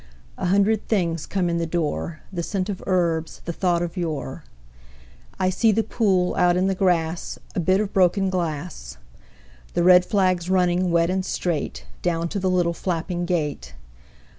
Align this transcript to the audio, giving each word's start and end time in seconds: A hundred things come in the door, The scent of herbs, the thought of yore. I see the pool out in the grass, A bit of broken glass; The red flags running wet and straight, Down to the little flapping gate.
A 0.35 0.47
hundred 0.47 0.87
things 0.87 1.27
come 1.27 1.47
in 1.47 1.57
the 1.59 1.67
door, 1.67 2.21
The 2.33 2.41
scent 2.41 2.69
of 2.69 2.81
herbs, 2.87 3.39
the 3.45 3.53
thought 3.53 3.83
of 3.83 3.95
yore. 3.95 4.43
I 5.39 5.51
see 5.51 5.71
the 5.71 5.83
pool 5.83 6.33
out 6.37 6.57
in 6.57 6.65
the 6.65 6.73
grass, 6.73 7.37
A 7.53 7.59
bit 7.59 7.79
of 7.79 7.93
broken 7.93 8.31
glass; 8.31 8.97
The 9.75 9.83
red 9.83 10.03
flags 10.03 10.49
running 10.49 10.89
wet 10.89 11.11
and 11.11 11.23
straight, 11.23 11.85
Down 12.01 12.27
to 12.29 12.39
the 12.39 12.49
little 12.49 12.73
flapping 12.73 13.25
gate. 13.27 13.75